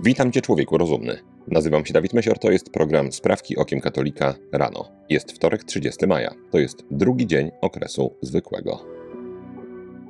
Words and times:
Witam 0.00 0.32
Cię, 0.32 0.42
człowieku 0.42 0.78
rozumny. 0.78 1.18
Nazywam 1.48 1.86
się 1.86 1.92
Dawid 1.92 2.12
Mesior, 2.12 2.38
to 2.38 2.50
jest 2.50 2.70
program 2.70 3.12
Sprawki 3.12 3.56
Okiem 3.56 3.80
Katolika 3.80 4.34
rano. 4.52 4.88
Jest 5.08 5.32
wtorek, 5.32 5.64
30 5.64 6.06
maja. 6.06 6.34
To 6.50 6.58
jest 6.58 6.84
drugi 6.90 7.26
dzień 7.26 7.50
okresu 7.60 8.16
zwykłego. 8.22 8.84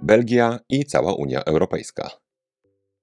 Belgia 0.02 0.58
i 0.68 0.84
cała 0.84 1.14
Unia 1.14 1.44
Europejska. 1.44 2.10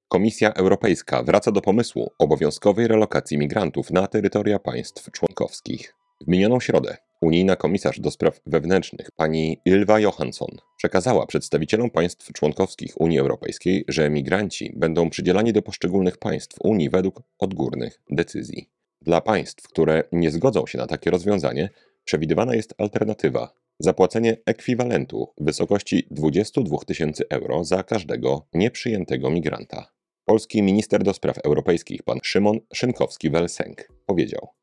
Komisja 0.07 0.53
Europejska 0.53 1.23
wraca 1.23 1.51
do 1.51 1.61
pomysłu 1.61 2.11
obowiązkowej 2.19 2.87
relokacji 2.87 3.37
migrantów 3.37 3.91
na 3.91 4.07
terytoria 4.07 4.59
państw 4.59 5.11
członkowskich. 5.11 5.95
W 6.21 6.27
minioną 6.27 6.59
środę 6.59 6.97
unijna 7.23 7.55
komisarz 7.55 7.99
do 7.99 8.11
spraw 8.11 8.41
wewnętrznych 8.45 9.11
pani 9.15 9.61
Ylva 9.65 9.99
Johansson 9.99 10.57
przekazała 10.77 11.25
przedstawicielom 11.25 11.89
państw 11.89 12.33
członkowskich 12.33 13.01
Unii 13.01 13.19
Europejskiej, 13.19 13.85
że 13.87 14.09
migranci 14.09 14.73
będą 14.75 15.09
przydzielani 15.09 15.53
do 15.53 15.61
poszczególnych 15.61 16.17
państw 16.17 16.57
Unii 16.63 16.89
według 16.89 17.21
odgórnych 17.39 18.01
decyzji. 18.09 18.69
Dla 19.01 19.21
państw, 19.21 19.67
które 19.67 20.03
nie 20.11 20.31
zgodzą 20.31 20.67
się 20.67 20.77
na 20.77 20.87
takie 20.87 21.11
rozwiązanie, 21.11 21.69
przewidywana 22.03 22.55
jest 22.55 22.73
alternatywa 22.77 23.53
zapłacenie 23.79 24.37
ekwiwalentu 24.45 25.33
w 25.37 25.45
wysokości 25.45 26.07
22 26.11 26.77
tysięcy 26.77 27.23
euro 27.29 27.63
za 27.63 27.83
każdego 27.83 28.47
nieprzyjętego 28.53 29.29
migranta. 29.29 29.91
Polski 30.25 30.63
minister 30.63 31.03
do 31.03 31.13
spraw 31.13 31.37
europejskich 31.37 32.03
pan 32.03 32.19
Szymon 32.23 32.59
Szynkowski-Welsenk 32.75 33.75
powiedział: 34.05 34.62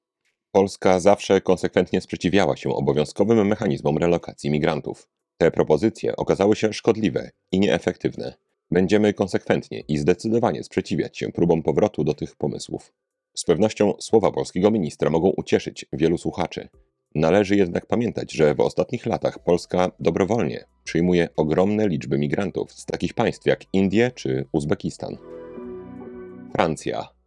Polska 0.52 1.00
zawsze 1.00 1.40
konsekwentnie 1.40 2.00
sprzeciwiała 2.00 2.56
się 2.56 2.70
obowiązkowym 2.70 3.46
mechanizmom 3.46 3.98
relokacji 3.98 4.50
migrantów. 4.50 5.08
Te 5.38 5.50
propozycje 5.50 6.16
okazały 6.16 6.56
się 6.56 6.72
szkodliwe 6.72 7.30
i 7.52 7.60
nieefektywne. 7.60 8.34
Będziemy 8.70 9.14
konsekwentnie 9.14 9.80
i 9.88 9.98
zdecydowanie 9.98 10.64
sprzeciwiać 10.64 11.18
się 11.18 11.32
próbom 11.32 11.62
powrotu 11.62 12.04
do 12.04 12.14
tych 12.14 12.36
pomysłów. 12.36 12.92
Z 13.34 13.44
pewnością 13.44 13.92
słowa 14.00 14.32
polskiego 14.32 14.70
ministra 14.70 15.10
mogą 15.10 15.28
ucieszyć 15.28 15.86
wielu 15.92 16.18
słuchaczy. 16.18 16.68
Należy 17.14 17.56
jednak 17.56 17.86
pamiętać, 17.86 18.32
że 18.32 18.54
w 18.54 18.60
ostatnich 18.60 19.06
latach 19.06 19.38
Polska 19.44 19.90
dobrowolnie 20.00 20.64
przyjmuje 20.84 21.28
ogromne 21.36 21.88
liczby 21.88 22.18
migrantów 22.18 22.72
z 22.72 22.86
takich 22.86 23.14
państw 23.14 23.46
jak 23.46 23.64
Indie 23.72 24.10
czy 24.14 24.48
Uzbekistan. 24.52 25.16
Francja. 26.52 27.19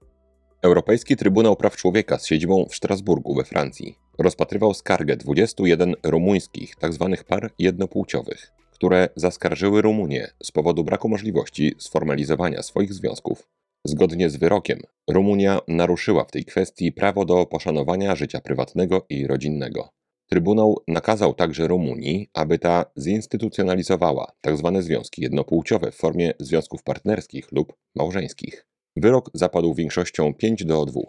Europejski 0.63 1.15
Trybunał 1.15 1.55
Praw 1.55 1.75
Człowieka 1.75 2.17
z 2.17 2.25
siedzibą 2.25 2.65
w 2.69 2.75
Strasburgu 2.75 3.35
we 3.35 3.43
Francji 3.43 3.95
rozpatrywał 4.17 4.73
skargę 4.73 5.17
21 5.17 5.95
rumuńskich 6.03 6.75
tzw. 6.75 7.17
par 7.27 7.51
jednopłciowych, 7.59 8.51
które 8.71 9.09
zaskarżyły 9.15 9.81
Rumunię 9.81 10.27
z 10.43 10.51
powodu 10.51 10.83
braku 10.83 11.09
możliwości 11.09 11.75
sformalizowania 11.77 12.63
swoich 12.63 12.93
związków. 12.93 13.49
Zgodnie 13.85 14.29
z 14.29 14.35
wyrokiem, 14.35 14.79
Rumunia 15.09 15.59
naruszyła 15.67 16.23
w 16.23 16.31
tej 16.31 16.45
kwestii 16.45 16.91
prawo 16.91 17.25
do 17.25 17.45
poszanowania 17.45 18.15
życia 18.15 18.41
prywatnego 18.41 19.05
i 19.09 19.27
rodzinnego. 19.27 19.89
Trybunał 20.29 20.77
nakazał 20.87 21.33
także 21.33 21.67
Rumunii, 21.67 22.29
aby 22.33 22.59
ta 22.59 22.85
zinstytucjonalizowała 22.97 24.31
tzw. 24.45 24.77
związki 24.79 25.21
jednopłciowe 25.21 25.91
w 25.91 25.95
formie 25.95 26.33
związków 26.39 26.83
partnerskich 26.83 27.51
lub 27.51 27.73
małżeńskich. 27.95 28.72
Wyrok 28.95 29.29
zapadł 29.33 29.73
większością 29.73 30.33
5 30.33 30.65
do 30.65 30.85
2. 30.85 31.01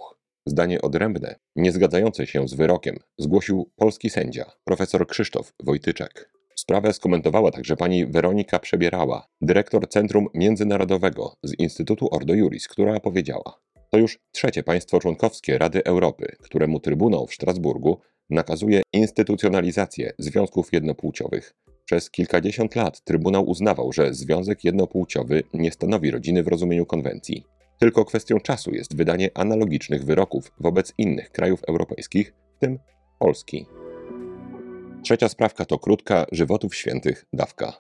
Zdanie 0.47 0.83
odrębne, 0.83 1.37
niezgadzające 1.57 2.27
się 2.27 2.49
z 2.49 2.55
wyrokiem, 2.55 2.97
zgłosił 3.19 3.71
polski 3.77 4.11
sędzia, 4.11 4.45
profesor 4.65 5.07
Krzysztof 5.07 5.53
Wojtyczek. 5.63 6.31
Sprawę 6.57 6.93
skomentowała 6.93 7.51
także 7.51 7.77
pani 7.77 8.07
Weronika 8.07 8.59
Przebierała, 8.59 9.27
dyrektor 9.41 9.89
Centrum 9.89 10.27
Międzynarodowego 10.35 11.35
z 11.43 11.55
Instytutu 11.59 12.09
Ordo 12.11 12.35
Juris, 12.35 12.69
która 12.69 13.01
powiedziała: 13.01 13.61
To 13.91 13.99
już 13.99 14.19
trzecie 14.33 14.63
państwo 14.63 15.01
członkowskie 15.01 15.59
Rady 15.59 15.85
Europy, 15.85 16.37
któremu 16.41 16.81
Trybunał 16.81 17.27
w 17.27 17.35
Strasburgu 17.35 18.01
nakazuje 18.31 18.83
instytucjonalizację 18.93 20.13
związków 20.19 20.73
jednopłciowych. 20.73 21.55
Przez 21.85 22.11
kilkadziesiąt 22.11 22.77
lat 22.77 23.05
Trybunał 23.05 23.49
uznawał, 23.49 23.93
że 23.93 24.15
związek 24.15 24.65
jednopłciowy 24.65 25.43
nie 25.55 25.73
stanowi 25.73 26.11
rodziny 26.11 26.43
w 26.43 26.49
rozumieniu 26.49 26.87
konwencji. 26.87 27.45
Tylko 27.85 28.05
kwestią 28.05 28.41
czasu 28.41 28.75
jest 28.75 28.97
wydanie 28.97 29.31
analogicznych 29.35 30.05
wyroków 30.05 30.53
wobec 30.61 30.95
innych 30.99 31.31
krajów 31.31 31.65
europejskich, 31.69 32.35
w 32.57 32.59
tym 32.59 32.79
Polski. 33.19 33.67
Trzecia 35.03 35.29
sprawka 35.29 35.65
to 35.65 35.79
krótka 35.79 36.27
żywotów 36.33 36.75
świętych 36.75 37.25
dawka. 37.33 37.73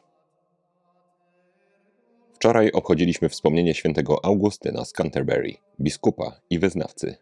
Wczoraj 2.34 2.72
obchodziliśmy 2.72 3.28
wspomnienie 3.28 3.74
świętego 3.74 4.24
Augustyna 4.24 4.84
z 4.84 4.92
Canterbury, 4.92 5.54
biskupa 5.80 6.40
i 6.50 6.58
wyznawcy. 6.58 7.16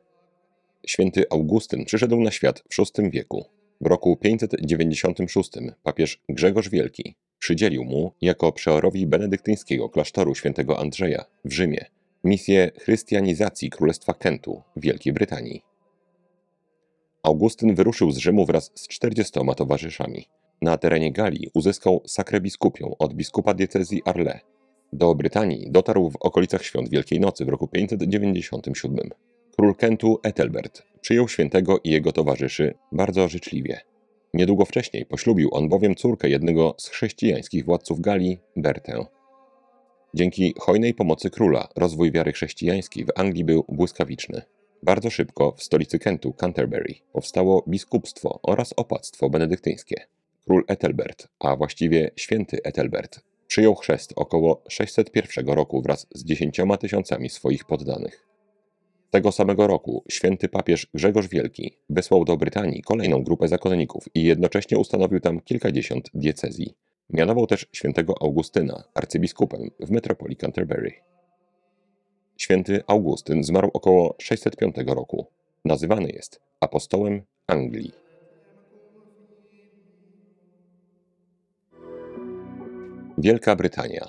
Święty 0.86 1.24
Augustyn 1.30 1.84
przyszedł 1.84 2.20
na 2.20 2.30
świat 2.30 2.62
w 2.70 2.98
VI 2.98 3.10
wieku. 3.10 3.44
W 3.80 3.86
roku 3.86 4.16
596 4.16 5.50
papież 5.82 6.22
Grzegorz 6.28 6.68
Wielki 6.68 7.14
przydzielił 7.38 7.84
mu, 7.84 8.12
jako 8.20 8.52
przeorowi 8.52 9.06
benedyktyńskiego 9.06 9.88
klasztoru 9.88 10.34
świętego 10.34 10.78
Andrzeja 10.80 11.24
w 11.44 11.52
Rzymie, 11.52 11.86
misję 12.24 12.70
chrystianizacji 12.78 13.70
Królestwa 13.70 14.14
Kentu 14.14 14.62
w 14.76 14.80
Wielkiej 14.80 15.12
Brytanii. 15.12 15.62
Augustyn 17.22 17.74
wyruszył 17.74 18.10
z 18.10 18.16
Rzymu 18.16 18.46
wraz 18.46 18.70
z 18.74 18.88
czterdziestoma 18.88 19.54
towarzyszami. 19.54 20.28
Na 20.62 20.76
terenie 20.76 21.12
Galii 21.12 21.50
uzyskał 21.54 22.02
sakrę 22.06 22.40
biskupią 22.40 22.94
od 22.98 23.14
biskupa 23.14 23.54
diecezji 23.54 24.02
Arles. 24.04 24.40
Do 24.92 25.14
Brytanii 25.14 25.70
dotarł 25.70 26.10
w 26.10 26.16
okolicach 26.16 26.64
świąt 26.64 26.88
Wielkiej 26.88 27.20
Nocy 27.20 27.44
w 27.44 27.48
roku 27.48 27.68
597. 27.68 29.10
Król 29.56 29.74
Kentu 29.74 30.20
Ethelbert 30.22 30.82
przyjął 31.00 31.28
świętego 31.28 31.78
i 31.84 31.90
jego 31.90 32.12
towarzyszy 32.12 32.74
bardzo 32.92 33.28
życzliwie. 33.28 33.80
Niedługo 34.34 34.64
wcześniej 34.64 35.06
poślubił 35.06 35.48
on 35.52 35.68
bowiem 35.68 35.94
córkę 35.94 36.28
jednego 36.28 36.74
z 36.78 36.88
chrześcijańskich 36.88 37.64
władców 37.64 38.00
Galii, 38.00 38.38
Bertę. 38.56 39.04
Dzięki 40.14 40.54
hojnej 40.58 40.94
pomocy 40.94 41.30
króla 41.30 41.68
rozwój 41.76 42.12
wiary 42.12 42.32
chrześcijańskiej 42.32 43.04
w 43.04 43.08
Anglii 43.14 43.44
był 43.44 43.64
błyskawiczny. 43.68 44.42
Bardzo 44.82 45.10
szybko 45.10 45.52
w 45.52 45.62
stolicy 45.62 45.98
Kentu, 45.98 46.32
Canterbury, 46.32 46.94
powstało 47.12 47.64
biskupstwo 47.68 48.40
oraz 48.42 48.74
opactwo 48.76 49.30
benedyktyńskie. 49.30 50.06
Król 50.44 50.64
Ethelbert, 50.68 51.28
a 51.40 51.56
właściwie 51.56 52.10
święty 52.16 52.62
Ethelbert, 52.64 53.20
przyjął 53.46 53.74
chrzest 53.74 54.12
około 54.16 54.62
601 54.68 55.46
roku 55.46 55.82
wraz 55.82 56.06
z 56.14 56.24
dziesięcioma 56.24 56.76
tysiącami 56.76 57.30
swoich 57.30 57.64
poddanych. 57.64 58.28
Tego 59.10 59.32
samego 59.32 59.66
roku 59.66 60.04
święty 60.10 60.48
papież 60.48 60.86
Grzegorz 60.94 61.28
Wielki 61.28 61.76
wysłał 61.90 62.24
do 62.24 62.36
Brytanii 62.36 62.82
kolejną 62.82 63.22
grupę 63.24 63.48
zakonników 63.48 64.04
i 64.14 64.24
jednocześnie 64.24 64.78
ustanowił 64.78 65.20
tam 65.20 65.40
kilkadziesiąt 65.40 66.10
diecezji. 66.14 66.74
Mianował 67.12 67.46
też 67.46 67.66
świętego 67.72 68.14
Augustyna 68.22 68.84
arcybiskupem 68.94 69.70
w 69.80 69.90
metropolii 69.90 70.36
Canterbury. 70.36 70.92
Święty 72.36 72.82
Augustyn 72.86 73.44
zmarł 73.44 73.70
około 73.72 74.16
605 74.18 74.76
roku. 74.86 75.26
Nazywany 75.64 76.10
jest 76.10 76.40
apostołem 76.60 77.22
Anglii. 77.46 77.92
Wielka 83.18 83.56
Brytania. 83.56 84.08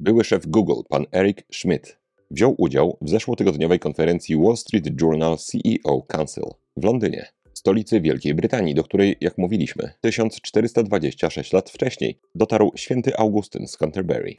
Były 0.00 0.24
szef 0.24 0.46
Google, 0.46 0.82
pan 0.88 1.06
Eric 1.12 1.38
Schmidt, 1.52 1.98
wziął 2.30 2.54
udział 2.58 2.96
w 3.00 3.08
zeszłotygodniowej 3.10 3.78
konferencji 3.78 4.36
Wall 4.36 4.56
Street 4.56 5.00
Journal 5.00 5.36
CEO 5.36 6.02
Council 6.02 6.44
w 6.76 6.84
Londynie, 6.84 7.26
stolicy 7.58 8.00
Wielkiej 8.00 8.34
Brytanii, 8.34 8.74
do 8.74 8.84
której, 8.84 9.16
jak 9.20 9.38
mówiliśmy, 9.38 9.92
1426 10.00 11.52
lat 11.52 11.70
wcześniej 11.70 12.20
dotarł 12.34 12.72
święty 12.76 13.16
Augustyn 13.16 13.68
z 13.68 13.76
Canterbury. 13.76 14.34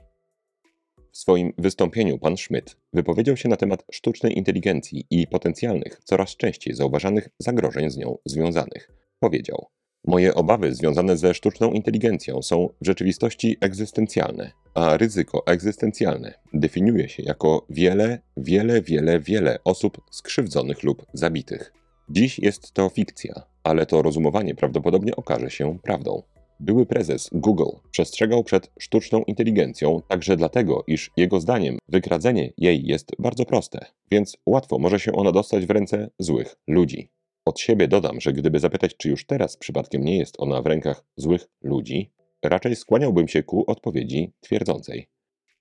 W 1.12 1.18
swoim 1.18 1.54
wystąpieniu 1.58 2.18
pan 2.18 2.38
Schmidt 2.38 2.78
wypowiedział 2.94 3.38
się 3.38 3.50
na 3.50 3.56
temat 3.56 3.84
sztucznej 3.92 4.38
inteligencji 4.38 5.06
i 5.10 5.28
potencjalnych, 5.28 6.02
coraz 6.04 6.36
częściej 6.36 6.76
zauważanych 6.76 7.30
zagrożeń 7.40 7.90
z 7.90 7.98
nią 7.98 8.18
związanych. 8.26 8.92
Powiedział: 9.20 9.66
Moje 10.08 10.36
obawy 10.36 10.76
związane 10.76 11.18
ze 11.18 11.34
sztuczną 11.34 11.72
inteligencją 11.72 12.42
są 12.42 12.70
w 12.82 12.86
rzeczywistości 12.86 13.58
egzystencjalne, 13.62 14.52
a 14.74 14.98
ryzyko 14.98 15.44
egzystencjalne 15.46 16.34
definiuje 16.54 17.10
się 17.10 17.24
jako 17.24 17.66
wiele, 17.70 18.20
wiele, 18.38 18.82
wiele, 18.82 19.20
wiele 19.20 19.60
osób 19.64 20.02
skrzywdzonych 20.12 20.84
lub 20.84 21.06
zabitych. 21.14 21.79
Dziś 22.12 22.40
jest 22.40 22.72
to 22.72 22.90
fikcja, 22.90 23.34
ale 23.64 23.86
to 23.86 24.02
rozumowanie 24.02 24.56
prawdopodobnie 24.56 25.16
okaże 25.16 25.50
się 25.50 25.80
prawdą. 25.80 26.24
Były 26.60 26.86
prezes 26.86 27.30
Google 27.32 27.70
przestrzegał 27.92 28.44
przed 28.44 28.72
sztuczną 28.80 29.24
inteligencją 29.24 30.02
także 30.08 30.38
dlatego, 30.38 30.84
iż 30.88 31.12
jego 31.18 31.40
zdaniem 31.40 31.78
wykradzenie 31.90 32.54
jej 32.58 32.86
jest 32.86 33.12
bardzo 33.20 33.46
proste, 33.46 33.86
więc 34.12 34.38
łatwo 34.46 34.80
może 34.80 35.00
się 35.00 35.12
ona 35.14 35.32
dostać 35.32 35.66
w 35.66 35.70
ręce 35.70 36.10
złych 36.20 36.56
ludzi. 36.68 37.10
Od 37.46 37.60
siebie 37.60 37.88
dodam, 37.88 38.22
że 38.22 38.34
gdyby 38.34 38.60
zapytać, 38.60 38.98
czy 38.98 39.10
już 39.10 39.26
teraz 39.26 39.58
przypadkiem 39.58 40.04
nie 40.04 40.18
jest 40.18 40.36
ona 40.38 40.62
w 40.62 40.66
rękach 40.66 41.04
złych 41.16 41.48
ludzi, 41.62 42.12
raczej 42.44 42.76
skłaniałbym 42.76 43.28
się 43.28 43.44
ku 43.44 43.72
odpowiedzi 43.72 44.32
twierdzącej. 44.40 45.08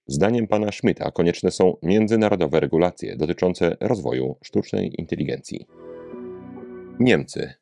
Zdaniem 0.06 0.46
pana 0.46 0.72
Schmidta 0.72 1.10
konieczne 1.10 1.50
są 1.50 1.76
międzynarodowe 1.82 2.60
regulacje 2.60 3.16
dotyczące 3.16 3.76
rozwoju 3.80 4.36
sztucznej 4.42 5.00
inteligencji. 5.00 5.66
Niemcy. 7.00 7.52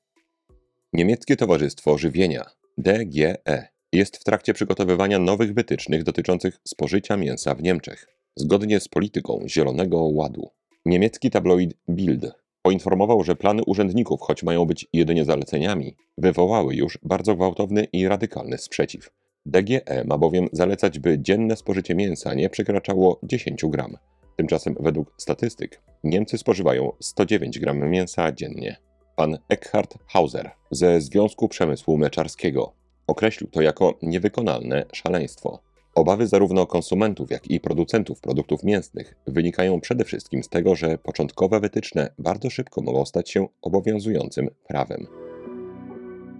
Niemieckie 0.92 1.36
Towarzystwo 1.36 1.98
Żywienia 1.98 2.44
DGE 2.78 3.68
jest 3.92 4.16
w 4.16 4.24
trakcie 4.24 4.54
przygotowywania 4.54 5.18
nowych 5.18 5.54
wytycznych 5.54 6.02
dotyczących 6.02 6.58
spożycia 6.64 7.16
mięsa 7.16 7.54
w 7.54 7.62
Niemczech, 7.62 8.06
zgodnie 8.36 8.80
z 8.80 8.88
polityką 8.88 9.40
Zielonego 9.46 10.02
Ładu. 10.02 10.50
Niemiecki 10.86 11.30
tabloid 11.30 11.74
Bild 11.90 12.32
poinformował, 12.62 13.24
że 13.24 13.36
plany 13.36 13.62
urzędników, 13.66 14.20
choć 14.20 14.42
mają 14.42 14.64
być 14.64 14.86
jedynie 14.92 15.24
zaleceniami, 15.24 15.96
wywołały 16.18 16.74
już 16.74 16.98
bardzo 17.02 17.36
gwałtowny 17.36 17.84
i 17.84 18.08
radykalny 18.08 18.58
sprzeciw. 18.58 19.10
DGE 19.46 20.04
ma 20.04 20.18
bowiem 20.18 20.48
zalecać, 20.52 20.98
by 20.98 21.18
dzienne 21.18 21.56
spożycie 21.56 21.94
mięsa 21.94 22.34
nie 22.34 22.50
przekraczało 22.50 23.20
10 23.22 23.64
gram. 23.68 23.96
Tymczasem 24.36 24.76
według 24.80 25.14
statystyk 25.18 25.82
Niemcy 26.04 26.38
spożywają 26.38 26.92
109 27.00 27.58
gram 27.58 27.90
mięsa 27.90 28.32
dziennie. 28.32 28.85
Pan 29.16 29.38
Eckhard 29.48 29.94
Hauser 30.06 30.50
ze 30.70 31.00
Związku 31.00 31.48
Przemysłu 31.48 31.98
Meczarskiego 31.98 32.72
określił 33.06 33.50
to 33.50 33.62
jako 33.62 33.94
niewykonalne 34.02 34.84
szaleństwo. 34.92 35.58
Obawy 35.94 36.26
zarówno 36.26 36.66
konsumentów, 36.66 37.30
jak 37.30 37.50
i 37.50 37.60
producentów 37.60 38.20
produktów 38.20 38.62
mięsnych 38.64 39.14
wynikają 39.26 39.80
przede 39.80 40.04
wszystkim 40.04 40.42
z 40.42 40.48
tego, 40.48 40.74
że 40.74 40.98
początkowe 40.98 41.60
wytyczne 41.60 42.14
bardzo 42.18 42.50
szybko 42.50 42.82
mogą 42.82 43.06
stać 43.06 43.30
się 43.30 43.48
obowiązującym 43.62 44.50
prawem. 44.68 45.06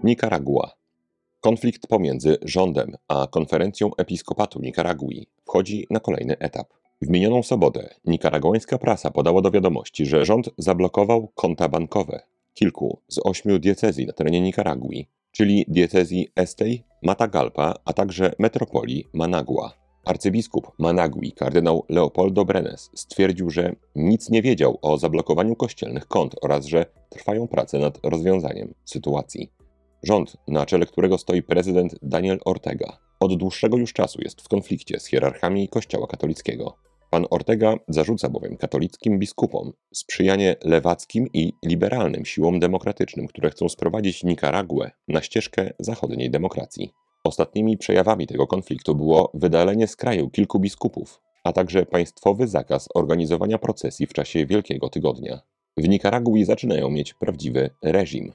Nikaragua. 0.03 0.71
Konflikt 1.39 1.87
pomiędzy 1.87 2.37
rządem 2.41 2.95
a 3.07 3.27
konferencją 3.31 3.95
episkopatu 3.95 4.61
Nikaragui 4.61 5.27
wchodzi 5.45 5.87
na 5.89 5.99
kolejny 5.99 6.37
etap. 6.37 6.67
W 7.01 7.09
minioną 7.09 7.43
sobotę 7.43 7.95
nikaraguańska 8.05 8.77
prasa 8.77 9.11
podała 9.11 9.41
do 9.41 9.51
wiadomości, 9.51 10.05
że 10.05 10.25
rząd 10.25 10.49
zablokował 10.57 11.31
konta 11.35 11.69
bankowe 11.69 12.21
kilku 12.57 13.01
z 13.07 13.19
ośmiu 13.23 13.59
diecezji 13.59 14.05
na 14.05 14.13
terenie 14.13 14.41
Nikaragui, 14.41 15.07
czyli 15.31 15.65
diecezji 15.67 16.27
Estej, 16.35 16.83
Matagalpa, 17.03 17.73
a 17.85 17.93
także 17.93 18.31
metropolii 18.39 19.05
Managua. 19.13 19.73
Arcybiskup 20.05 20.71
Managui, 20.79 21.31
kardynał 21.31 21.85
Leopoldo 21.89 22.45
Brenes, 22.45 22.89
stwierdził, 22.95 23.49
że 23.49 23.75
nic 23.95 24.29
nie 24.29 24.41
wiedział 24.41 24.77
o 24.81 24.97
zablokowaniu 24.97 25.55
kościelnych 25.55 26.07
kont 26.07 26.35
oraz 26.41 26.65
że 26.65 26.85
trwają 27.09 27.47
prace 27.47 27.79
nad 27.79 27.99
rozwiązaniem 28.03 28.73
sytuacji. 28.85 29.51
Rząd, 30.03 30.37
na 30.47 30.65
czele 30.65 30.85
którego 30.85 31.17
stoi 31.17 31.43
prezydent 31.43 31.95
Daniel 32.01 32.39
Ortega, 32.45 32.97
od 33.19 33.35
dłuższego 33.35 33.77
już 33.77 33.93
czasu 33.93 34.21
jest 34.21 34.41
w 34.41 34.47
konflikcie 34.47 34.99
z 34.99 35.05
hierarchami 35.05 35.69
Kościoła 35.69 36.07
katolickiego. 36.07 36.86
Pan 37.09 37.25
Ortega 37.29 37.75
zarzuca 37.87 38.29
bowiem 38.29 38.57
katolickim 38.57 39.19
biskupom 39.19 39.73
sprzyjanie 39.93 40.55
lewackim 40.63 41.27
i 41.33 41.53
liberalnym 41.65 42.25
siłom 42.25 42.59
demokratycznym, 42.59 43.27
które 43.27 43.49
chcą 43.49 43.69
sprowadzić 43.69 44.23
Nikaraguę 44.23 44.91
na 45.07 45.21
ścieżkę 45.21 45.73
zachodniej 45.79 46.31
demokracji. 46.31 46.93
Ostatnimi 47.23 47.77
przejawami 47.77 48.27
tego 48.27 48.47
konfliktu 48.47 48.95
było 48.95 49.31
wydalenie 49.33 49.87
z 49.87 49.95
kraju 49.95 50.29
kilku 50.29 50.59
biskupów, 50.59 51.21
a 51.43 51.53
także 51.53 51.85
państwowy 51.85 52.47
zakaz 52.47 52.89
organizowania 52.93 53.57
procesji 53.57 54.07
w 54.07 54.13
czasie 54.13 54.45
Wielkiego 54.45 54.89
Tygodnia. 54.89 55.41
W 55.77 55.87
Nikaragui 55.87 56.45
zaczynają 56.45 56.89
mieć 56.89 57.13
prawdziwy 57.13 57.69
reżim. 57.83 58.33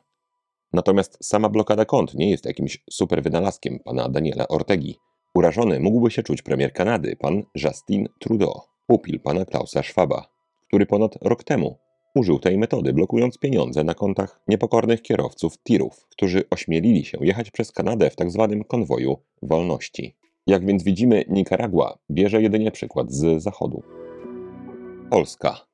Natomiast 0.73 1.19
sama 1.25 1.49
blokada 1.49 1.85
kont 1.85 2.15
nie 2.15 2.31
jest 2.31 2.45
jakimś 2.45 2.85
super 2.91 3.23
wynalazkiem 3.23 3.79
pana 3.79 4.09
Daniela 4.09 4.49
Ortegi. 4.49 4.99
Urażony 5.35 5.81
mógłby 5.81 6.11
się 6.11 6.23
czuć 6.23 6.43
premier 6.43 6.73
Kanady, 6.73 7.17
pan 7.17 7.43
Justin 7.55 8.09
Trudeau, 8.19 8.61
pupil 8.87 9.21
pana 9.21 9.45
Klausa 9.45 9.83
Schwaba, 9.83 10.27
który 10.67 10.87
ponad 10.87 11.19
rok 11.23 11.45
temu 11.45 11.79
użył 12.15 12.39
tej 12.39 12.59
metody, 12.59 12.93
blokując 12.93 13.39
pieniądze 13.39 13.85
na 13.85 13.95
kontach 13.95 14.41
niepokornych 14.49 15.03
kierowców 15.03 15.59
tirów, 15.63 16.07
którzy 16.11 16.45
ośmielili 16.51 17.05
się 17.05 17.19
jechać 17.21 17.51
przez 17.51 17.73
Kanadę 17.73 18.11
w 18.11 18.17
tzw. 18.17 18.49
Tak 18.51 18.69
konwoju 18.69 19.17
wolności. 19.43 20.17
Jak 20.47 20.67
więc 20.67 20.83
widzimy, 20.83 21.25
Nikaragua 21.29 21.99
bierze 22.11 22.43
jedynie 22.43 22.71
przykład 22.71 23.13
z 23.13 23.43
zachodu. 23.43 23.83
Polska. 25.11 25.67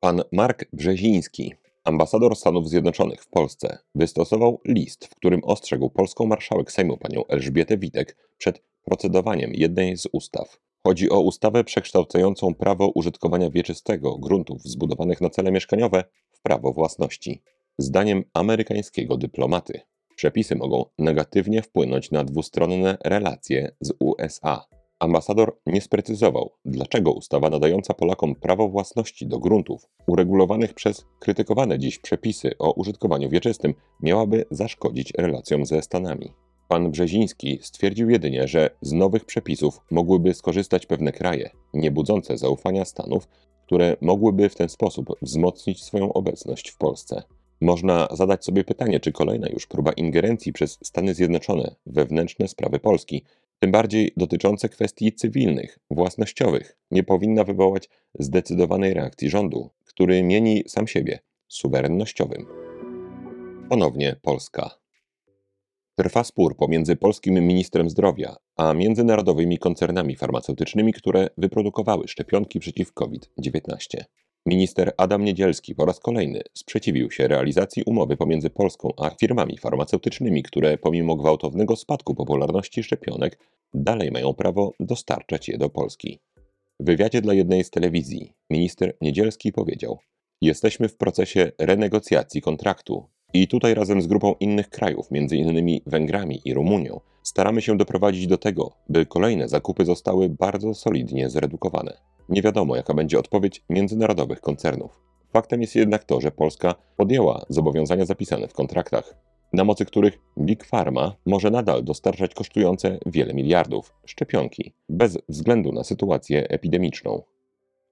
Pan 0.00 0.22
Mark 0.32 0.64
Brzeziński, 0.72 1.54
ambasador 1.84 2.36
Stanów 2.36 2.68
Zjednoczonych 2.68 3.22
w 3.22 3.28
Polsce, 3.28 3.78
wystosował 3.94 4.60
list, 4.64 5.06
w 5.06 5.14
którym 5.14 5.44
ostrzegł 5.44 5.90
polską 5.90 6.26
marszałek 6.26 6.72
Sejmu 6.72 6.96
panią 6.96 7.26
Elżbietę 7.26 7.78
Witek 7.78 8.16
przed 8.38 8.71
procedowaniem 8.84 9.50
jednej 9.54 9.96
z 9.96 10.08
ustaw. 10.12 10.58
Chodzi 10.86 11.10
o 11.10 11.20
ustawę 11.20 11.64
przekształcającą 11.64 12.54
prawo 12.54 12.88
użytkowania 12.94 13.50
wieczystego 13.50 14.18
gruntów 14.18 14.62
zbudowanych 14.62 15.20
na 15.20 15.30
cele 15.30 15.52
mieszkaniowe 15.52 16.04
w 16.32 16.42
prawo 16.42 16.72
własności. 16.72 17.42
Zdaniem 17.78 18.24
amerykańskiego 18.34 19.16
dyplomaty, 19.16 19.80
przepisy 20.16 20.56
mogą 20.56 20.84
negatywnie 20.98 21.62
wpłynąć 21.62 22.10
na 22.10 22.24
dwustronne 22.24 22.98
relacje 23.04 23.74
z 23.80 23.92
USA. 24.00 24.66
Ambasador 24.98 25.56
nie 25.66 25.80
sprecyzował, 25.80 26.52
dlaczego 26.64 27.12
ustawa 27.12 27.50
nadająca 27.50 27.94
Polakom 27.94 28.34
prawo 28.34 28.68
własności 28.68 29.26
do 29.26 29.38
gruntów, 29.38 29.88
uregulowanych 30.06 30.74
przez 30.74 31.06
krytykowane 31.20 31.78
dziś 31.78 31.98
przepisy 31.98 32.58
o 32.58 32.72
użytkowaniu 32.72 33.28
wieczystym, 33.30 33.74
miałaby 34.00 34.44
zaszkodzić 34.50 35.12
relacjom 35.18 35.66
ze 35.66 35.82
Stanami. 35.82 36.32
Pan 36.72 36.90
Brzeziński 36.90 37.58
stwierdził 37.62 38.10
jedynie, 38.10 38.48
że 38.48 38.70
z 38.82 38.92
nowych 38.92 39.24
przepisów 39.24 39.80
mogłyby 39.90 40.34
skorzystać 40.34 40.86
pewne 40.86 41.12
kraje, 41.12 41.50
nie 41.74 41.90
budzące 41.90 42.38
zaufania 42.38 42.84
Stanów, 42.84 43.28
które 43.66 43.96
mogłyby 44.00 44.48
w 44.48 44.54
ten 44.54 44.68
sposób 44.68 45.16
wzmocnić 45.22 45.82
swoją 45.82 46.12
obecność 46.12 46.70
w 46.70 46.76
Polsce. 46.76 47.22
Można 47.60 48.08
zadać 48.10 48.44
sobie 48.44 48.64
pytanie, 48.64 49.00
czy 49.00 49.12
kolejna 49.12 49.48
już 49.48 49.66
próba 49.66 49.92
ingerencji 49.92 50.52
przez 50.52 50.78
Stany 50.82 51.14
Zjednoczone 51.14 51.74
wewnętrzne 51.86 52.48
sprawy 52.48 52.78
Polski, 52.78 53.24
tym 53.58 53.72
bardziej 53.72 54.12
dotyczące 54.16 54.68
kwestii 54.68 55.12
cywilnych, 55.12 55.78
własnościowych, 55.90 56.76
nie 56.90 57.02
powinna 57.02 57.44
wywołać 57.44 57.88
zdecydowanej 58.18 58.94
reakcji 58.94 59.30
rządu, 59.30 59.70
który 59.84 60.22
mieni 60.22 60.64
sam 60.66 60.86
siebie 60.86 61.18
suwerennościowym. 61.48 62.46
Ponownie 63.68 64.16
Polska. 64.22 64.81
Trwa 66.02 66.24
spór 66.24 66.56
pomiędzy 66.56 66.96
polskim 66.96 67.34
ministrem 67.34 67.90
zdrowia 67.90 68.36
a 68.56 68.74
międzynarodowymi 68.74 69.58
koncernami 69.58 70.16
farmaceutycznymi, 70.16 70.92
które 70.92 71.28
wyprodukowały 71.38 72.08
szczepionki 72.08 72.60
przeciw 72.60 72.92
COVID-19. 72.92 74.04
Minister 74.46 74.92
Adam 74.96 75.24
Niedzielski 75.24 75.74
po 75.74 75.84
raz 75.84 76.00
kolejny 76.00 76.42
sprzeciwił 76.54 77.10
się 77.10 77.28
realizacji 77.28 77.82
umowy 77.86 78.16
pomiędzy 78.16 78.50
Polską 78.50 78.90
a 78.96 79.10
firmami 79.10 79.58
farmaceutycznymi, 79.58 80.42
które 80.42 80.78
pomimo 80.78 81.16
gwałtownego 81.16 81.76
spadku 81.76 82.14
popularności 82.14 82.82
szczepionek 82.82 83.38
dalej 83.74 84.10
mają 84.10 84.34
prawo 84.34 84.72
dostarczać 84.80 85.48
je 85.48 85.58
do 85.58 85.70
Polski. 85.70 86.20
W 86.80 86.84
wywiadzie 86.84 87.20
dla 87.20 87.34
jednej 87.34 87.64
z 87.64 87.70
telewizji 87.70 88.32
minister 88.50 88.96
Niedzielski 89.00 89.52
powiedział: 89.52 89.98
Jesteśmy 90.40 90.88
w 90.88 90.96
procesie 90.96 91.52
renegocjacji 91.58 92.42
kontraktu 92.42 93.08
i 93.34 93.48
tutaj 93.48 93.74
razem 93.74 94.02
z 94.02 94.06
grupą 94.06 94.34
innych 94.40 94.68
krajów, 94.68 95.08
m.in. 95.12 95.80
Węgrami 95.86 96.40
i 96.44 96.54
Rumunią, 96.54 97.00
staramy 97.22 97.62
się 97.62 97.76
doprowadzić 97.76 98.26
do 98.26 98.38
tego, 98.38 98.72
by 98.88 99.06
kolejne 99.06 99.48
zakupy 99.48 99.84
zostały 99.84 100.28
bardzo 100.28 100.74
solidnie 100.74 101.30
zredukowane. 101.30 101.96
Nie 102.28 102.42
wiadomo, 102.42 102.76
jaka 102.76 102.94
będzie 102.94 103.18
odpowiedź 103.18 103.64
międzynarodowych 103.70 104.40
koncernów. 104.40 105.00
Faktem 105.32 105.60
jest 105.60 105.74
jednak 105.74 106.04
to, 106.04 106.20
że 106.20 106.30
Polska 106.30 106.74
podjęła 106.96 107.44
zobowiązania 107.48 108.04
zapisane 108.04 108.48
w 108.48 108.52
kontraktach, 108.52 109.14
na 109.52 109.64
mocy 109.64 109.84
których 109.84 110.18
Big 110.38 110.64
Pharma 110.64 111.16
może 111.26 111.50
nadal 111.50 111.84
dostarczać 111.84 112.34
kosztujące 112.34 112.98
wiele 113.06 113.34
miliardów 113.34 113.94
szczepionki, 114.04 114.72
bez 114.88 115.18
względu 115.28 115.72
na 115.72 115.84
sytuację 115.84 116.48
epidemiczną. 116.48 117.22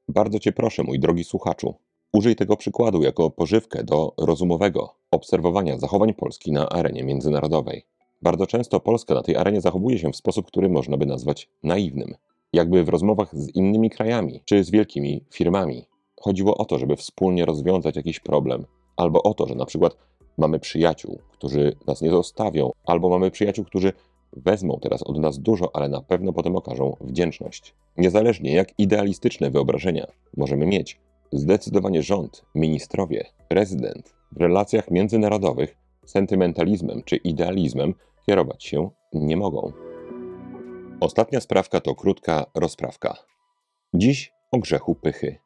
Bardzo 0.09 0.39
Cię 0.39 0.53
proszę, 0.53 0.83
mój 0.83 0.99
drogi 0.99 1.25
słuchaczu, 1.25 1.75
Użyj 2.13 2.37
tego 2.37 2.57
przykładu 2.57 3.03
jako 3.03 3.31
pożywkę 3.31 3.85
do 3.85 4.15
rozumowego 4.19 4.95
obserwowania 5.11 5.79
zachowań 5.79 6.15
Polski 6.15 6.53
na 6.53 6.69
arenie 6.69 7.05
międzynarodowej. 7.05 7.83
Bardzo 8.23 8.47
często 8.47 8.81
Polska 8.81 9.15
na 9.15 9.23
tej 9.23 9.37
arenie 9.37 9.61
zachowuje 9.61 9.99
się 9.99 10.11
w 10.11 10.17
sposób, 10.17 10.47
który 10.47 10.69
można 10.69 10.97
by 10.97 11.07
nazwać 11.07 11.49
naiwnym. 11.63 12.15
Jakby 12.53 12.85
w 12.85 12.89
rozmowach 12.89 13.37
z 13.37 13.55
innymi 13.55 13.91
krajami 13.91 14.43
czy 14.45 14.65
z 14.65 14.71
wielkimi 14.71 15.25
firmami 15.31 15.87
chodziło 16.21 16.57
o 16.57 16.65
to, 16.65 16.79
żeby 16.79 16.97
wspólnie 16.97 17.45
rozwiązać 17.45 17.97
jakiś 17.97 18.21
problem, 18.21 18.67
albo 18.97 19.23
o 19.23 19.35
to, 19.35 19.47
że 19.47 19.55
na 19.55 19.67
przykład 19.67 19.97
mamy 20.39 20.59
przyjaciół, 20.59 21.19
którzy 21.33 21.77
nas 21.87 22.01
nie 22.01 22.11
zostawią, 22.11 22.71
albo 22.87 23.09
mamy 23.09 23.31
przyjaciół, 23.31 23.65
którzy 23.65 23.93
wezmą 24.33 24.79
teraz 24.83 25.03
od 25.03 25.19
nas 25.19 25.39
dużo, 25.39 25.77
ale 25.77 25.89
na 25.89 26.01
pewno 26.01 26.33
potem 26.33 26.57
okażą 26.57 26.97
wdzięczność. 27.01 27.75
Niezależnie 27.97 28.53
jak 28.53 28.79
idealistyczne 28.79 29.51
wyobrażenia 29.51 30.07
możemy 30.37 30.67
mieć, 30.67 31.01
Zdecydowanie 31.33 32.03
rząd, 32.03 32.45
ministrowie, 32.55 33.25
prezydent 33.49 34.20
w 34.33 34.41
relacjach 34.41 34.91
międzynarodowych 34.91 35.77
sentymentalizmem 36.07 37.03
czy 37.05 37.17
idealizmem 37.17 37.95
kierować 38.27 38.65
się 38.65 38.91
nie 39.13 39.37
mogą. 39.37 39.73
Ostatnia 41.01 41.41
sprawka 41.41 41.81
to 41.81 41.95
krótka 41.95 42.47
rozprawka. 42.55 43.17
Dziś 43.95 44.33
o 44.53 44.59
grzechu 44.59 44.95
pychy. 44.95 45.37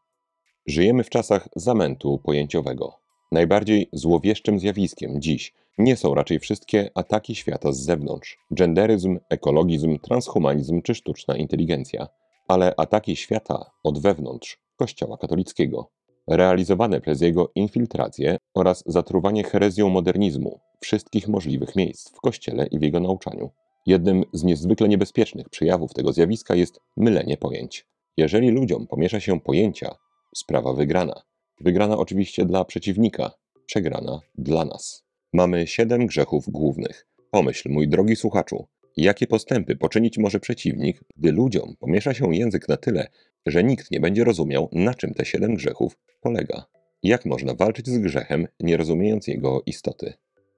Żyjemy 0.67 1.05
w 1.05 1.11
czasach 1.11 1.49
zamętu 1.57 2.19
pojęciowego. 2.19 2.93
Najbardziej 3.33 3.89
złowieszczym 3.93 4.61
zjawiskiem 4.61 5.21
dziś 5.21 5.55
nie 5.79 5.97
są 5.97 6.15
raczej 6.15 6.39
wszystkie 6.39 6.91
ataki 6.95 7.35
świata 7.35 7.73
z 7.73 7.81
zewnątrz 7.81 8.39
genderyzm, 8.51 9.19
ekologizm, 9.29 9.99
transhumanizm 9.99 10.83
czy 10.83 10.95
sztuczna 10.95 11.37
inteligencja, 11.37 12.09
ale 12.49 12.75
ataki 12.77 13.17
świata 13.17 13.71
od 13.83 13.99
wewnątrz 13.99 14.59
Kościoła 14.77 15.17
katolickiego, 15.19 15.91
realizowane 16.27 17.01
przez 17.01 17.21
jego 17.21 17.53
infiltrację 17.55 18.37
oraz 18.55 18.83
zatruwanie 18.87 19.45
herezją 19.45 19.89
modernizmu 19.89 20.61
wszystkich 20.81 21.29
możliwych 21.29 21.77
miejsc 21.77 22.11
w 22.11 22.21
Kościele 22.21 22.67
i 22.67 22.79
w 22.79 22.83
jego 22.83 23.01
nauczaniu. 23.01 23.51
Jednym 23.87 24.25
z 24.33 24.45
niezwykle 24.45 24.89
niebezpiecznych 24.89 25.49
przejawów 25.49 25.95
tego 25.95 26.13
zjawiska 26.13 26.55
jest 26.55 26.81
mylenie 26.97 27.37
pojęć. 27.37 27.87
Jeżeli 28.17 28.51
ludziom 28.51 28.87
pomiesza 28.87 29.21
się 29.21 29.41
pojęcia, 29.41 29.95
sprawa 30.37 30.73
wygrana. 30.73 31.23
Wygrana 31.61 31.99
oczywiście 31.99 32.45
dla 32.45 32.65
przeciwnika, 32.65 33.31
przegrana 33.67 34.21
dla 34.35 34.65
nas. 34.65 35.05
Mamy 35.33 35.67
siedem 35.67 36.07
grzechów 36.07 36.49
głównych. 36.49 37.07
Pomyśl, 37.31 37.71
mój 37.71 37.89
drogi 37.89 38.17
słuchaczu, 38.17 38.67
jakie 38.97 39.27
postępy 39.27 39.77
poczynić 39.77 40.19
może 40.19 40.41
przeciwnik, 40.41 41.01
gdy 41.17 41.33
ludziom 41.33 41.75
pomiesza 41.81 42.15
się 42.15 42.35
język 42.35 42.69
na 42.69 42.77
tyle, 42.77 43.07
że 43.47 43.65
nikt 43.65 43.91
nie 43.91 44.01
będzie 44.01 44.25
rozumiał, 44.25 44.69
na 44.73 44.95
czym 44.95 45.15
te 45.15 45.25
siedem 45.25 45.55
grzechów 45.55 45.99
polega. 46.21 46.65
Jak 47.03 47.27
można 47.27 47.55
walczyć 47.55 47.89
z 47.89 47.99
grzechem, 47.99 48.49
nie 48.61 48.77
rozumiejąc 48.77 49.27
jego 49.27 49.63
istoty? 49.67 50.15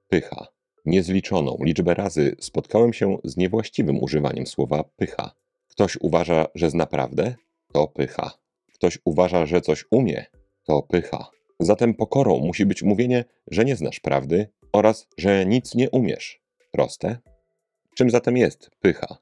Pycha. 0.09 0.47
Niezliczoną 0.85 1.57
liczbę 1.61 1.95
razy 1.95 2.37
spotkałem 2.41 2.93
się 2.93 3.19
z 3.25 3.37
niewłaściwym 3.37 4.03
używaniem 4.03 4.47
słowa 4.47 4.85
pycha. 4.97 5.31
Ktoś 5.69 5.97
uważa, 6.01 6.47
że 6.55 6.71
zna 6.71 6.87
prawdę? 6.87 7.35
To 7.73 7.89
pycha. 7.89 8.31
Ktoś 8.75 8.99
uważa, 9.05 9.47
że 9.47 9.61
coś 9.61 9.85
umie? 9.91 10.27
To 10.65 10.83
pycha. 10.83 11.31
Zatem 11.61 11.95
pokorą 11.95 12.39
musi 12.39 12.67
być 12.67 12.83
mówienie, 12.83 13.25
że 13.51 13.65
nie 13.65 13.77
znasz 13.77 14.01
prawdy 14.01 14.49
oraz 14.73 15.09
że 15.19 15.47
nic 15.47 15.75
nie 15.75 15.91
umiesz. 15.91 16.43
Proste? 16.73 17.19
Czym 17.97 18.11
zatem 18.11 18.37
jest 18.37 18.71
pycha? 18.81 19.17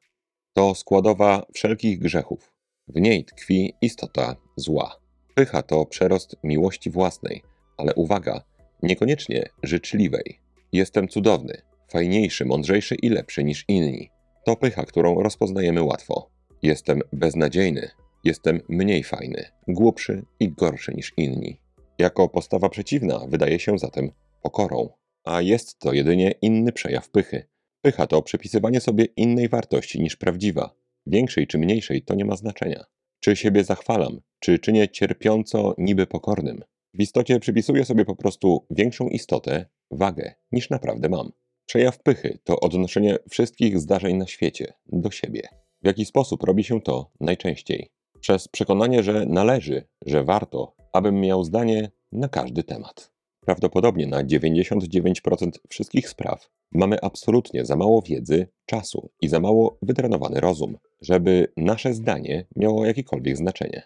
To 0.53 0.75
składowa 0.75 1.47
wszelkich 1.55 1.99
grzechów. 1.99 2.53
W 2.89 3.01
niej 3.01 3.25
tkwi 3.25 3.75
istota 3.81 4.37
zła. 4.57 4.97
Pycha 5.35 5.63
to 5.63 5.87
przerost 5.87 6.37
miłości 6.43 6.91
własnej, 6.91 7.43
ale 7.77 7.95
uwaga, 7.95 8.45
niekoniecznie 8.83 9.49
życzliwej. 9.63 10.41
Jestem 10.73 11.09
cudowny, 11.09 11.63
fajniejszy, 11.89 12.45
mądrzejszy 12.45 12.95
i 12.95 13.09
lepszy 13.09 13.45
niż 13.45 13.65
inni. 13.69 14.11
To 14.45 14.57
pycha, 14.57 14.85
którą 14.85 15.23
rozpoznajemy 15.23 15.83
łatwo. 15.83 16.31
Jestem 16.63 17.01
beznadziejny, 17.13 17.91
jestem 18.25 18.61
mniej 18.69 19.03
fajny, 19.03 19.45
głupszy 19.69 20.25
i 20.41 20.49
gorszy 20.49 20.95
niż 20.95 21.13
inni. 21.17 21.61
Jako 21.99 22.29
postawa 22.29 22.69
przeciwna 22.69 23.27
wydaje 23.29 23.59
się 23.59 23.79
zatem 23.79 24.11
pokorą, 24.43 24.89
a 25.25 25.41
jest 25.41 25.79
to 25.79 25.93
jedynie 25.93 26.35
inny 26.43 26.73
przejaw 26.73 27.11
pychy. 27.11 27.54
Pycha 27.85 28.07
to 28.07 28.23
przypisywanie 28.23 28.81
sobie 28.81 29.05
innej 29.05 29.49
wartości 29.49 30.01
niż 30.01 30.17
prawdziwa. 30.17 30.75
Większej 31.07 31.47
czy 31.47 31.59
mniejszej 31.59 32.03
to 32.03 32.15
nie 32.15 32.25
ma 32.25 32.37
znaczenia. 32.37 32.85
Czy 33.21 33.37
siebie 33.37 33.65
zachwalam, 33.65 34.21
czy 34.41 34.59
czynię 34.59 34.89
cierpiąco 34.89 35.75
niby 35.79 36.07
pokornym. 36.07 36.65
W 36.95 37.01
istocie 37.01 37.41
przypisuję 37.41 37.85
sobie 37.85 38.05
po 38.05 38.17
prostu 38.17 38.67
większą 38.71 39.09
istotę, 39.09 39.67
wagę, 39.91 40.35
niż 40.53 40.71
naprawdę 40.71 41.09
mam. 41.09 41.33
Przejaw 41.67 42.03
pychy 42.03 42.39
to 42.45 42.61
odnoszenie 42.61 43.17
wszystkich 43.31 43.79
zdarzeń 43.79 44.17
na 44.17 44.27
świecie 44.27 44.73
do 44.87 45.11
siebie. 45.11 45.49
W 45.83 45.87
jaki 45.87 46.05
sposób 46.05 46.43
robi 46.43 46.65
się 46.65 46.81
to 46.81 47.11
najczęściej? 47.21 47.91
Przez 48.21 48.49
przekonanie, 48.49 49.03
że 49.03 49.27
należy, 49.27 49.89
że 50.07 50.25
warto, 50.25 50.77
abym 50.93 51.21
miał 51.21 51.45
zdanie 51.45 51.91
na 52.13 52.29
każdy 52.29 52.63
temat. 52.63 53.14
Prawdopodobnie 53.45 54.07
na 54.07 54.25
99% 54.25 55.51
wszystkich 55.69 56.09
spraw 56.09 56.51
mamy 56.73 57.01
absolutnie 57.01 57.65
za 57.65 57.77
mało 57.77 58.03
wiedzy, 58.03 58.49
czasu 58.67 59.11
i 59.21 59.29
za 59.29 59.41
mało 59.41 59.79
wytrenowany 59.83 60.41
rozum, 60.41 60.79
żeby 61.01 61.53
nasze 61.57 61.95
zdanie 61.95 62.47
miało 62.57 62.87
jakiekolwiek 62.87 63.37
znaczenie. 63.37 63.83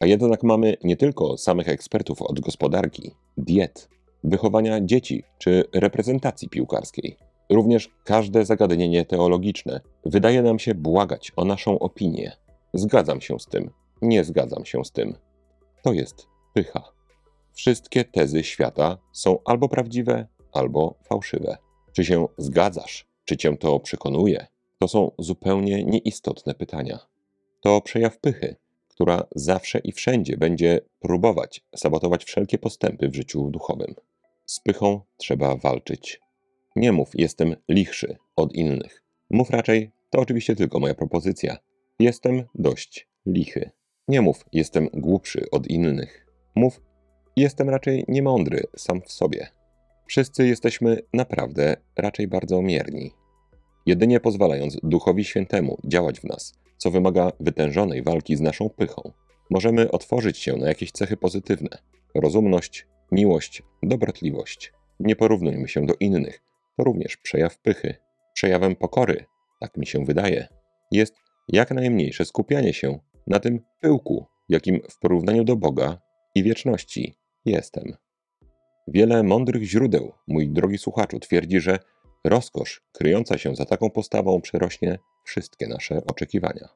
A 0.00 0.06
jednak 0.06 0.42
mamy 0.42 0.76
nie 0.84 0.96
tylko 0.96 1.38
samych 1.38 1.68
ekspertów 1.68 2.22
od 2.22 2.40
gospodarki, 2.40 3.10
diet, 3.36 3.88
wychowania 4.24 4.80
dzieci 4.80 5.24
czy 5.38 5.64
reprezentacji 5.74 6.48
piłkarskiej. 6.48 7.16
Również 7.50 7.90
każde 8.04 8.44
zagadnienie 8.44 9.04
teologiczne 9.04 9.80
wydaje 10.04 10.42
nam 10.42 10.58
się 10.58 10.74
błagać 10.74 11.32
o 11.36 11.44
naszą 11.44 11.78
opinię. 11.78 12.32
Zgadzam 12.74 13.20
się 13.20 13.38
z 13.38 13.46
tym, 13.46 13.70
nie 14.02 14.24
zgadzam 14.24 14.64
się 14.64 14.84
z 14.84 14.92
tym. 14.92 15.14
To 15.82 15.92
jest 15.92 16.26
pycha. 16.54 16.95
Wszystkie 17.56 18.04
tezy 18.04 18.44
świata 18.44 18.98
są 19.12 19.38
albo 19.44 19.68
prawdziwe, 19.68 20.26
albo 20.52 20.98
fałszywe. 21.04 21.56
Czy 21.92 22.04
się 22.04 22.26
zgadzasz? 22.38 23.06
Czy 23.24 23.36
cię 23.36 23.56
to 23.56 23.80
przekonuje? 23.80 24.46
To 24.78 24.88
są 24.88 25.10
zupełnie 25.18 25.84
nieistotne 25.84 26.54
pytania. 26.54 26.98
To 27.60 27.80
przejaw 27.80 28.18
pychy, 28.18 28.56
która 28.88 29.26
zawsze 29.34 29.78
i 29.78 29.92
wszędzie 29.92 30.36
będzie 30.36 30.80
próbować 31.00 31.64
sabotować 31.76 32.24
wszelkie 32.24 32.58
postępy 32.58 33.08
w 33.08 33.14
życiu 33.14 33.50
duchowym. 33.50 33.94
Z 34.46 34.60
pychą 34.60 35.00
trzeba 35.16 35.56
walczyć. 35.56 36.20
Nie 36.76 36.92
mów, 36.92 37.10
jestem 37.14 37.56
lichszy 37.68 38.16
od 38.36 38.52
innych. 38.52 39.02
Mów 39.30 39.50
raczej, 39.50 39.90
to 40.10 40.18
oczywiście 40.18 40.56
tylko 40.56 40.80
moja 40.80 40.94
propozycja. 40.94 41.56
Jestem 41.98 42.44
dość 42.54 43.08
lichy. 43.26 43.70
Nie 44.08 44.20
mów, 44.20 44.44
jestem 44.52 44.88
głupszy 44.94 45.50
od 45.50 45.66
innych. 45.66 46.26
Mów, 46.54 46.80
jestem 47.36 47.70
raczej 47.70 48.04
niemądry 48.08 48.62
sam 48.76 49.02
w 49.02 49.12
sobie. 49.12 49.48
Wszyscy 50.06 50.46
jesteśmy 50.46 50.98
naprawdę 51.12 51.76
raczej 51.96 52.28
bardzo 52.28 52.62
mierni. 52.62 53.10
Jedynie 53.86 54.20
pozwalając 54.20 54.78
Duchowi 54.82 55.24
Świętemu 55.24 55.78
działać 55.84 56.20
w 56.20 56.24
nas, 56.24 56.54
co 56.76 56.90
wymaga 56.90 57.32
wytężonej 57.40 58.02
walki 58.02 58.36
z 58.36 58.40
naszą 58.40 58.70
pychą, 58.70 59.12
możemy 59.50 59.90
otworzyć 59.90 60.38
się 60.38 60.56
na 60.56 60.68
jakieś 60.68 60.92
cechy 60.92 61.16
pozytywne 61.16 61.68
rozumność, 62.14 62.86
miłość, 63.12 63.62
dobrotliwość. 63.82 64.72
Nie 65.00 65.16
porównujmy 65.16 65.68
się 65.68 65.86
do 65.86 65.94
innych, 66.00 66.42
to 66.76 66.84
również 66.84 67.16
przejaw 67.16 67.58
pychy. 67.58 67.94
Przejawem 68.34 68.76
pokory, 68.76 69.24
tak 69.60 69.76
mi 69.76 69.86
się 69.86 70.04
wydaje, 70.04 70.48
jest 70.92 71.14
jak 71.48 71.70
najmniejsze 71.70 72.24
skupianie 72.24 72.72
się 72.72 72.98
na 73.26 73.38
tym 73.40 73.60
pyłku, 73.80 74.26
jakim 74.48 74.80
w 74.90 74.98
porównaniu 74.98 75.44
do 75.44 75.56
Boga 75.56 75.98
i 76.34 76.42
wieczności 76.42 77.14
jestem. 77.46 77.96
Wiele 78.88 79.22
mądrych 79.22 79.62
źródeł, 79.62 80.12
mój 80.28 80.48
drogi 80.48 80.78
słuchaczu, 80.78 81.20
twierdzi, 81.20 81.60
że 81.60 81.78
rozkosz 82.24 82.82
kryjąca 82.92 83.38
się 83.38 83.56
za 83.56 83.64
taką 83.64 83.90
postawą 83.90 84.40
przerośnie 84.40 84.98
wszystkie 85.24 85.66
nasze 85.66 86.02
oczekiwania. 86.06 86.68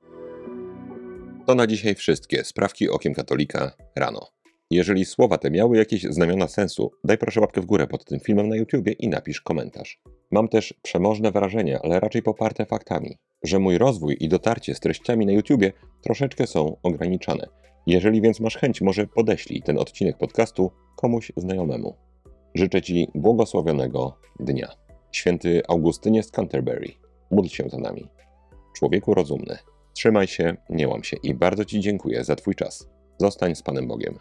To 1.46 1.54
na 1.54 1.66
dzisiaj 1.66 1.94
wszystkie 1.94 2.44
sprawki 2.44 2.88
okiem 2.88 3.14
katolika 3.14 3.72
rano. 3.96 4.28
Jeżeli 4.70 5.04
słowa 5.04 5.38
te 5.38 5.50
miały 5.50 5.76
jakieś 5.76 6.02
znamiona 6.02 6.48
sensu, 6.48 6.90
daj 7.04 7.18
proszę 7.18 7.40
łapkę 7.40 7.60
w 7.60 7.66
górę 7.66 7.86
pod 7.86 8.04
tym 8.04 8.20
filmem 8.20 8.48
na 8.48 8.56
YouTubie 8.56 8.92
i 8.92 9.08
napisz 9.08 9.40
komentarz. 9.40 10.00
Mam 10.30 10.48
też 10.48 10.74
przemożne 10.82 11.30
wrażenie, 11.30 11.78
ale 11.82 12.00
raczej 12.00 12.22
poparte 12.22 12.66
faktami, 12.66 13.16
że 13.42 13.58
mój 13.58 13.78
rozwój 13.78 14.16
i 14.20 14.28
dotarcie 14.28 14.74
z 14.74 14.80
treściami 14.80 15.26
na 15.26 15.32
YouTubie 15.32 15.72
troszeczkę 16.02 16.46
są 16.46 16.76
ograniczane. 16.82 17.46
Jeżeli 17.86 18.20
więc 18.20 18.40
masz 18.40 18.56
chęć, 18.56 18.80
może 18.80 19.06
podeślij 19.06 19.62
ten 19.62 19.78
odcinek 19.78 20.18
podcastu 20.18 20.70
komuś 20.96 21.32
znajomemu. 21.36 21.96
Życzę 22.54 22.82
Ci 22.82 23.08
błogosławionego 23.14 24.16
dnia. 24.40 24.68
Święty 25.12 25.62
Augustynie 25.68 26.22
z 26.22 26.30
Canterbury, 26.30 26.88
módl 27.30 27.48
się 27.48 27.68
za 27.68 27.78
nami. 27.78 28.08
Człowieku 28.76 29.14
rozumny, 29.14 29.58
trzymaj 29.94 30.26
się, 30.26 30.56
nie 30.70 30.88
łam 30.88 31.04
się 31.04 31.16
i 31.22 31.34
bardzo 31.34 31.64
Ci 31.64 31.80
dziękuję 31.80 32.24
za 32.24 32.36
Twój 32.36 32.54
czas. 32.54 32.88
Zostań 33.18 33.54
z 33.54 33.62
Panem 33.62 33.88
Bogiem. 33.88 34.18